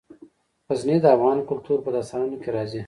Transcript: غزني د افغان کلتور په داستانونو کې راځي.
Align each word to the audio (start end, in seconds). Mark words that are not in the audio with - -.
غزني 0.69 0.97
د 1.01 1.05
افغان 1.15 1.39
کلتور 1.49 1.77
په 1.85 1.89
داستانونو 1.95 2.37
کې 2.41 2.49
راځي. 2.55 2.79